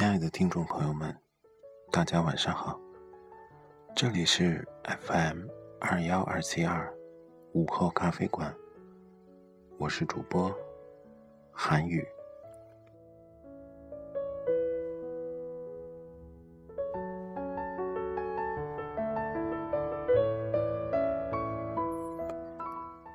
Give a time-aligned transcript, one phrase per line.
[0.00, 1.14] 亲爱的听众朋友们，
[1.92, 2.80] 大家晚上好，
[3.94, 5.42] 这里是 FM
[5.78, 6.90] 二幺二七二
[7.52, 8.50] 午后咖啡馆，
[9.76, 10.50] 我是主播
[11.52, 12.02] 韩语。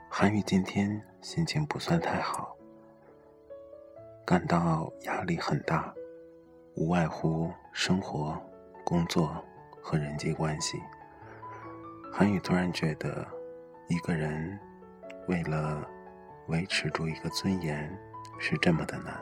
[0.08, 2.56] 韩语今天心情不算太好，
[4.24, 5.92] 感到压力很大。
[6.78, 8.38] 无外乎生活、
[8.84, 9.42] 工作
[9.82, 10.78] 和人际关系。
[12.12, 13.26] 韩宇突然觉得，
[13.88, 14.60] 一个人
[15.30, 15.88] 为了
[16.48, 17.98] 维持住一个尊严
[18.40, 19.14] 是这么的难，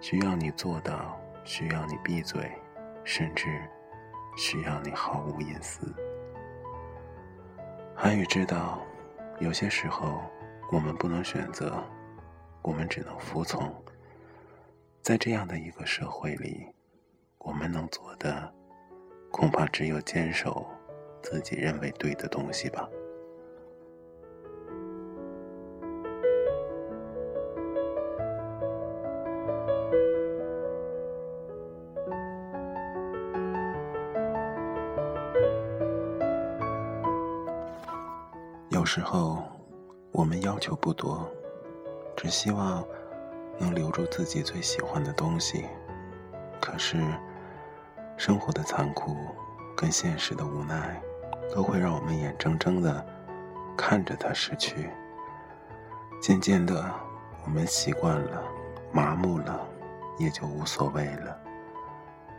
[0.00, 2.52] 需要你做到，需要你闭嘴，
[3.02, 3.60] 甚至
[4.36, 5.92] 需要你毫无隐私。
[7.96, 8.78] 韩宇知道，
[9.40, 10.20] 有些时候
[10.70, 11.82] 我们不能选择，
[12.62, 13.74] 我们只能服从。
[15.02, 16.64] 在这样的一个社会里，
[17.38, 18.54] 我们能做的，
[19.32, 20.64] 恐怕只有坚守
[21.20, 22.88] 自己认为对的东西吧。
[38.68, 39.42] 有时候，
[40.12, 41.28] 我们要求不多，
[42.16, 42.86] 只希望。
[43.62, 45.66] 能留住自己最喜欢的东西，
[46.60, 47.00] 可是
[48.16, 49.16] 生活的残酷
[49.76, 51.00] 跟现实的无奈，
[51.54, 53.06] 都会让我们眼睁睁的
[53.76, 54.90] 看着它失去。
[56.20, 56.92] 渐渐的，
[57.44, 58.42] 我们习惯了，
[58.92, 59.60] 麻木了，
[60.18, 61.38] 也就无所谓了。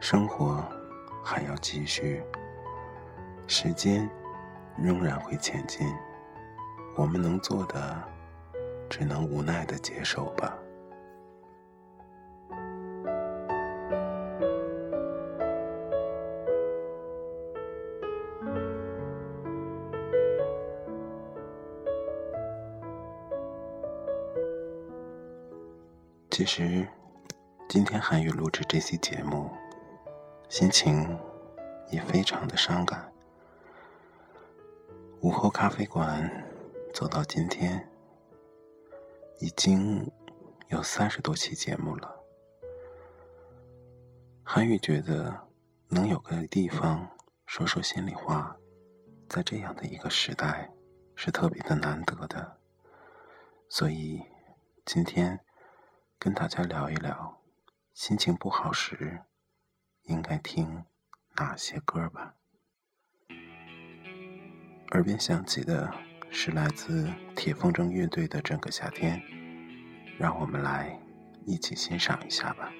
[0.02, 0.62] 生活
[1.24, 2.22] 还要继续，
[3.48, 4.10] 时间
[4.76, 5.88] 仍然会前进，
[6.98, 8.04] 我们能做的，
[8.89, 10.54] 只能无奈的接受吧。
[26.43, 26.86] 其实，
[27.70, 29.49] 今天韩语录制这期节目，
[30.49, 31.17] 心情
[31.89, 33.09] 也非常的伤感。
[35.21, 36.30] 午后咖啡馆
[36.93, 37.89] 走到今天，
[39.39, 40.05] 已经
[40.67, 42.14] 有三十多期节目了。
[44.43, 45.48] 韩语觉得
[45.87, 47.08] 能有个地方
[47.45, 48.53] 说说心里话，
[49.30, 50.70] 在这样的一个时代，
[51.15, 52.58] 是特别的难得的。
[53.70, 54.21] 所以
[54.83, 55.39] 今天。
[56.23, 57.42] 跟大家聊一聊，
[57.94, 59.23] 心情不好时
[60.04, 60.86] 应该听
[61.36, 62.36] 哪些歌吧。
[64.92, 65.94] 耳边响起的
[66.32, 69.20] 是来自铁风筝乐队的《整个夏天》，
[70.17, 70.98] 让我们来
[71.45, 72.72] 一起欣赏一下吧。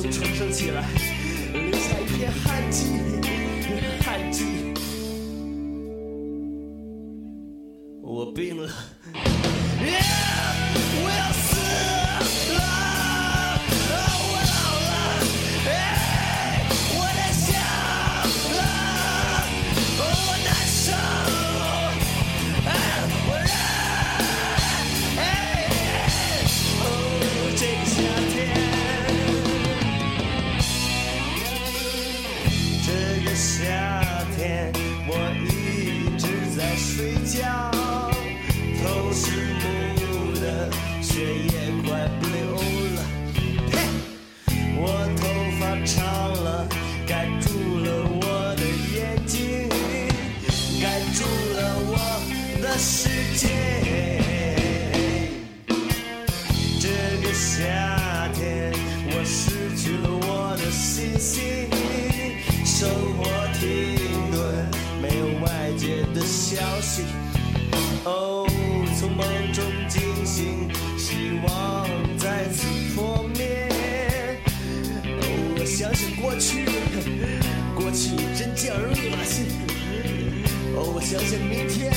[0.00, 0.84] 从床上起来，
[1.52, 2.84] 留下一片汗迹，
[37.08, 37.67] 回家。
[76.38, 76.64] 去，
[77.74, 79.46] 过去真叫人恶心。
[80.74, 81.92] 哦，我想想明天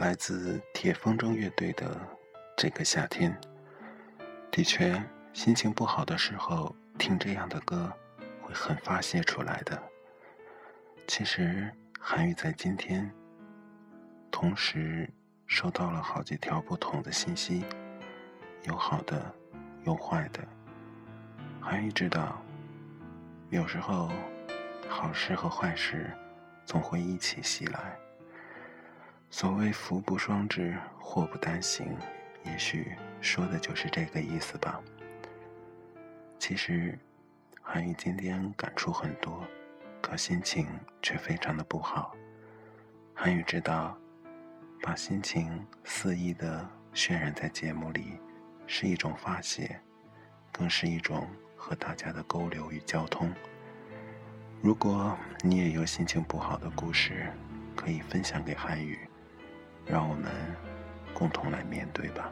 [0.00, 1.94] 来自铁风筝乐队的
[2.56, 3.38] 《这个夏天》，
[4.50, 4.98] 的确，
[5.34, 7.92] 心情不好的时候听这样的歌，
[8.40, 9.78] 会很发泄出来的。
[11.06, 13.12] 其实，韩语在今天，
[14.30, 15.06] 同时
[15.46, 17.62] 收到了好几条不同的信息，
[18.62, 19.22] 有好的，
[19.84, 20.40] 有坏的。
[21.60, 22.42] 韩语知道，
[23.50, 24.10] 有时候
[24.88, 26.10] 好事和坏事
[26.64, 27.98] 总会一起袭来。
[29.32, 31.96] 所谓福不双至，祸不单行，
[32.44, 34.80] 也许说的就是这个意思吧。
[36.36, 36.98] 其实，
[37.62, 39.46] 韩语今天感触很多，
[40.02, 40.66] 可心情
[41.00, 42.12] 却非常的不好。
[43.14, 43.96] 韩语知道，
[44.82, 48.18] 把心情肆意的渲染在节目里，
[48.66, 49.80] 是一种发泄，
[50.50, 53.32] 更是一种和大家的沟流与交通。
[54.60, 57.32] 如果你也有心情不好的故事，
[57.76, 58.98] 可以分享给韩语。
[59.90, 60.30] 让我们
[61.12, 62.30] 共同来面对吧。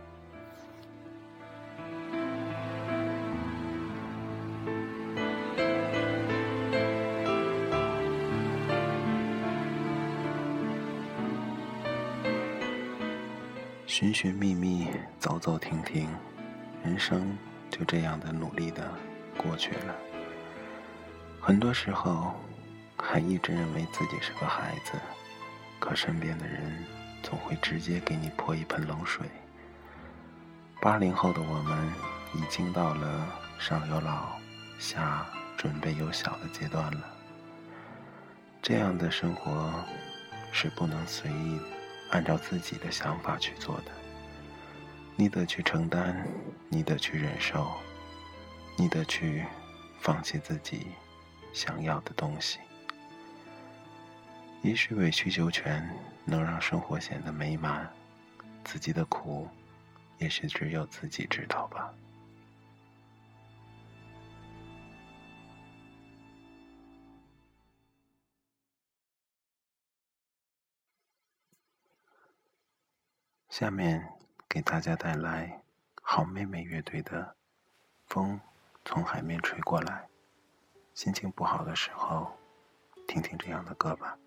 [13.87, 14.87] 寻寻觅觅，
[15.19, 16.09] 走走停停，
[16.85, 17.37] 人生
[17.69, 18.89] 就这样的努力的
[19.37, 19.97] 过去了。
[21.41, 22.33] 很多时候，
[22.97, 24.93] 还一直认为自己是个孩子，
[25.81, 26.98] 可身边的人。
[27.23, 29.27] 总会直接给你泼一盆冷水。
[30.81, 31.93] 八零后的我们
[32.35, 33.27] 已经到了
[33.59, 34.29] 上有老、
[34.79, 37.01] 下准备有小的阶段了。
[38.63, 39.73] 这样的生活
[40.53, 41.61] 是不能随意
[42.11, 43.91] 按照自己的想法去做的。
[45.17, 46.27] 你得去承担，
[46.69, 47.73] 你得去忍受，
[48.77, 49.45] 你得去
[50.01, 50.87] 放弃自己
[51.53, 52.61] 想要的东西。
[54.69, 55.83] 也许委曲求全
[56.27, 57.91] 能让生活显得美满，
[58.65, 59.49] 自己的苦，
[60.19, 61.91] 也许只有自己知道吧。
[73.49, 74.07] 下面
[74.47, 75.63] 给大家带来
[76.03, 77.23] 好妹妹乐队的
[78.13, 78.39] 《风
[78.85, 80.07] 从海面吹过来》，
[80.93, 82.37] 心情不好的时候，
[83.07, 84.19] 听听这样的歌吧。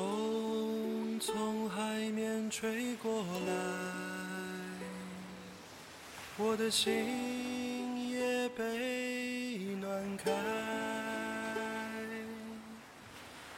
[0.00, 3.52] 风从海面吹过来，
[6.38, 10.32] 我的心也被暖开。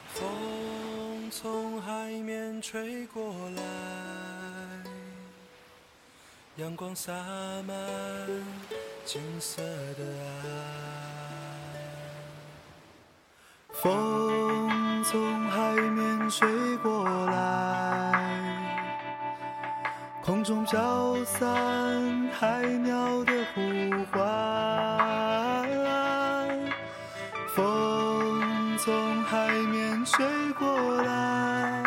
[0.09, 3.63] 风从海面吹过来，
[6.57, 7.13] 阳光洒
[7.63, 7.77] 满
[9.05, 10.33] 金色的爱。
[13.75, 14.72] 风
[15.13, 18.33] 从海面吹过来，
[20.25, 21.51] 空中飘散
[22.33, 23.61] 海鸟的呼
[24.11, 24.19] 唤。
[27.55, 30.25] 风从海面吹
[30.59, 31.83] 过来，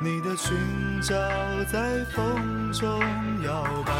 [0.00, 0.56] 你的裙
[1.00, 1.14] 角
[1.70, 3.00] 在风中
[3.44, 3.92] 摇摆。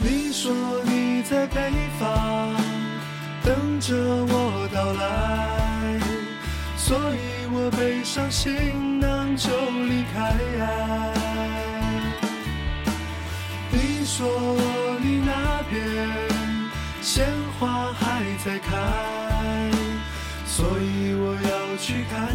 [0.00, 0.52] 你说
[0.82, 2.65] 你在北方
[3.76, 6.00] 等着我到来，
[6.78, 10.34] 所以我背上行囊就离开。
[13.70, 14.26] 你说
[15.02, 16.08] 你那边
[17.02, 17.26] 鲜
[17.58, 18.72] 花还在开，
[20.46, 22.34] 所以我要去看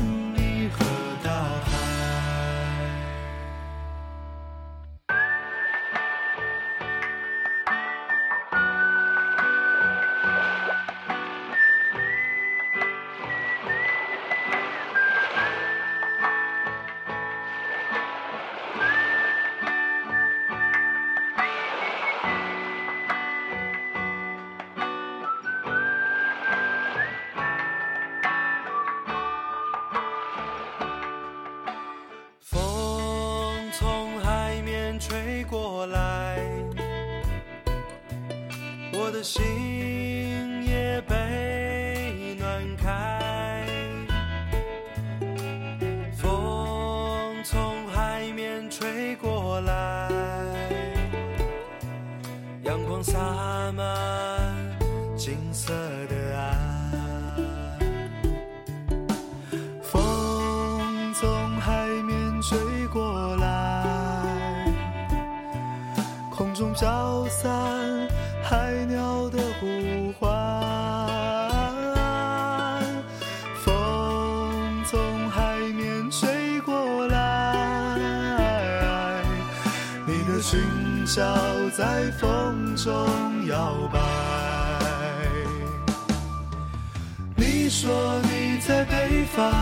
[67.32, 67.50] 散
[68.44, 70.30] 海鸟的呼唤。
[73.64, 73.72] 风
[74.86, 77.96] 从海面吹过来，
[80.06, 80.60] 你的裙
[81.06, 81.22] 角
[81.76, 82.92] 在风中
[83.48, 84.00] 摇摆。
[87.38, 89.54] 你说你在北方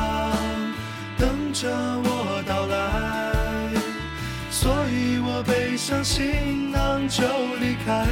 [1.18, 2.19] 等着我
[5.50, 7.24] 背上行囊就
[7.60, 8.06] 离开。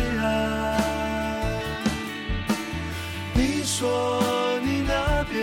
[3.35, 5.39] 你说你那边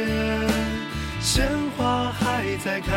[1.21, 2.91] 鲜花还在开，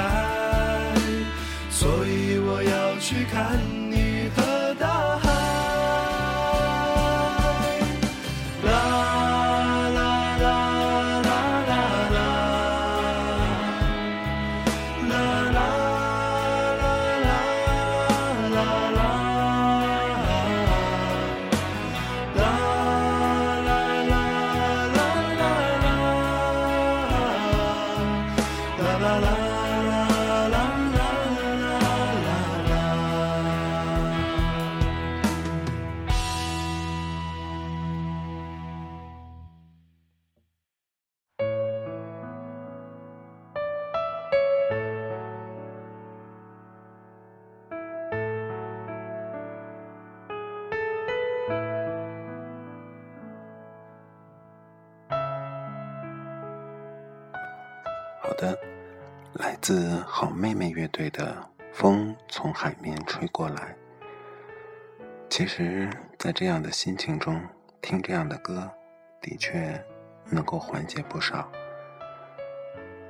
[1.69, 3.59] 所以我要去看
[3.91, 4.06] 你
[58.37, 58.57] 的，
[59.33, 61.35] 来自好妹妹乐队的
[61.73, 63.75] 《风从海面吹过来》。
[65.27, 65.89] 其实，
[66.19, 67.41] 在这样的心情中
[67.81, 68.71] 听这样的歌，
[69.19, 69.83] 的确
[70.29, 71.51] 能够缓解不少。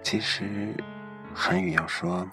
[0.02, 0.74] 其实，
[1.36, 2.26] 韩语要说，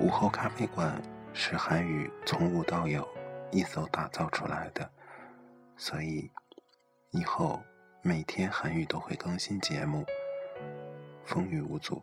[0.00, 1.00] 午后咖啡馆
[1.32, 3.08] 是韩语从无到有
[3.52, 4.90] 一手打造出来的，
[5.76, 6.28] 所以
[7.10, 7.62] 以后
[8.02, 10.04] 每天韩语都会更新节目。
[11.28, 12.02] 风雨无阻，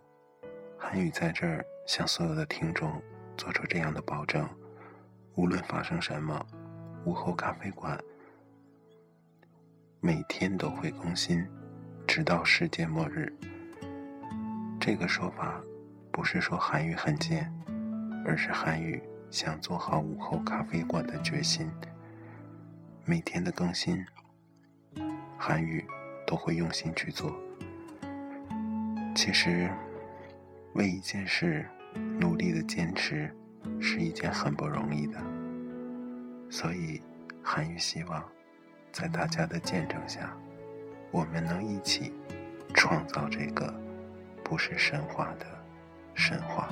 [0.78, 3.02] 韩语在这儿向所有的听众
[3.36, 4.48] 做出这样的保证：
[5.34, 6.46] 无论发生什么，
[7.06, 8.00] 午后咖啡馆
[10.00, 11.44] 每天都会更新，
[12.06, 13.36] 直到世界末日。
[14.80, 15.60] 这个说法
[16.12, 17.52] 不是说韩语很贱，
[18.28, 19.02] 而是韩语
[19.32, 21.68] 想做好午后咖啡馆的决心。
[23.06, 24.06] 每天的更新，
[25.36, 25.84] 韩语
[26.28, 27.36] 都会用心去做。
[29.16, 29.72] 其实，
[30.74, 31.66] 为一件事
[32.20, 33.34] 努力的坚持
[33.80, 35.18] 是一件很不容易的，
[36.50, 37.02] 所以
[37.42, 38.22] 韩愈希望
[38.92, 40.36] 在大家的见证下，
[41.12, 42.12] 我们能一起
[42.74, 43.74] 创造这个
[44.44, 45.46] 不是神话的
[46.14, 46.68] 神话。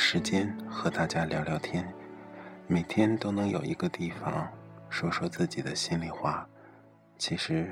[0.00, 1.86] 时间和大家聊聊天，
[2.66, 4.50] 每天都能有一个地方
[4.88, 6.48] 说说自己的心里话，
[7.18, 7.70] 其实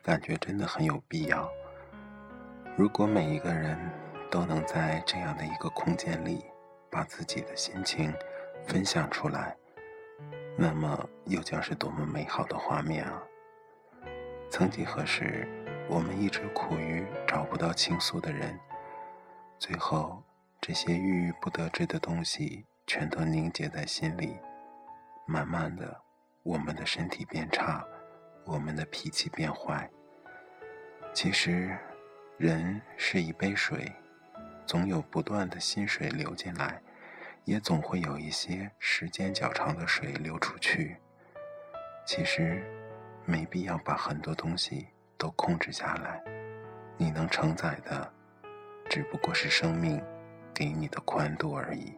[0.00, 1.50] 感觉真的很有必要。
[2.76, 3.76] 如果每一个人
[4.30, 6.44] 都能在这样的一个空间里
[6.88, 8.14] 把自己的心情
[8.64, 9.54] 分享出来，
[10.56, 13.20] 那么又将是多么美好的画面啊！
[14.48, 15.48] 曾几何时，
[15.88, 18.56] 我们一直苦于找不到倾诉的人。
[19.58, 20.22] 最后，
[20.62, 24.38] 这些郁郁不得志的东西全都凝结在心里，
[25.26, 26.02] 慢慢的，
[26.42, 27.82] 我们的身体变差，
[28.44, 29.88] 我们的脾气变坏。
[31.14, 31.74] 其实，
[32.36, 33.90] 人是一杯水，
[34.66, 36.82] 总有不断的新水流进来，
[37.44, 40.98] 也总会有一些时间较长的水流出去。
[42.04, 42.62] 其实，
[43.24, 46.22] 没必要把很多东西都控制下来，
[46.98, 48.12] 你能承载的。
[48.90, 50.02] 只不过是生命
[50.54, 51.92] 给你的宽度而已。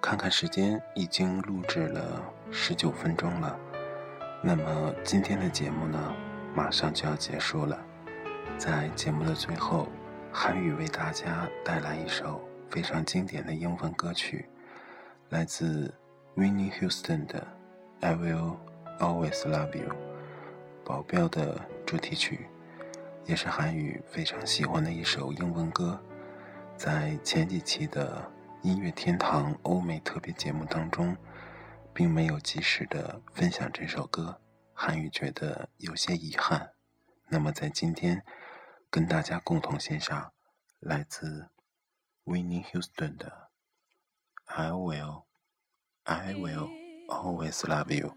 [0.00, 3.58] 看看时间，已经录制了十九分钟了。
[4.42, 6.14] 那么今天的节目呢，
[6.54, 7.78] 马上就要结束了。
[8.56, 9.88] 在节目的最后。
[10.30, 14.48] 韩语为大家带来一首非常经典的英文歌曲，
[15.30, 15.94] 来自
[16.36, 17.46] Winnie Houston 的
[18.06, 18.56] 《I Will
[18.98, 19.90] Always Love You》，
[20.84, 22.46] 保镖的主题曲，
[23.26, 26.00] 也是韩语非常喜欢的一首英文歌。
[26.76, 28.30] 在前几期的
[28.62, 31.16] 音乐天堂欧美特别节目当中，
[31.92, 34.40] 并没有及时的分享这首歌，
[34.72, 36.70] 韩语觉得有些遗憾。
[37.28, 38.22] 那么在今天。
[38.90, 40.32] 跟大家共同献上
[40.80, 41.50] 来自
[42.28, 43.48] Winnie Houston 的
[44.44, 45.24] "I will,
[46.04, 46.68] I will
[47.08, 48.14] always love you"，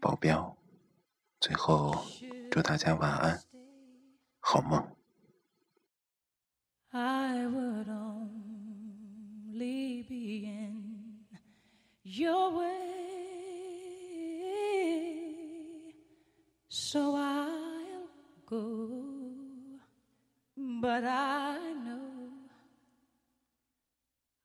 [0.00, 0.56] 保镖。
[1.38, 2.06] 最后，
[2.50, 3.42] 祝大家晚安，
[4.40, 4.96] 好梦。
[6.88, 11.26] I would only be in
[12.02, 13.12] your way,
[16.68, 18.08] so I'll
[18.46, 18.88] go.
[20.56, 22.01] But I know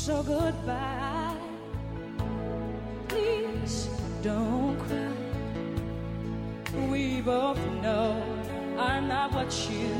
[0.00, 1.36] So goodbye.
[3.06, 3.90] Please
[4.22, 5.12] don't cry.
[6.88, 8.16] We both know
[8.78, 9.90] I'm not what you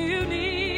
[0.00, 0.69] you need.